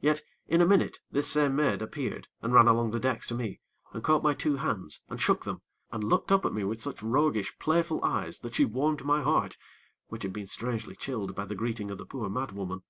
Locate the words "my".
4.22-4.32, 9.04-9.20